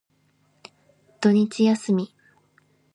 [1.19, 2.15] 土日休み。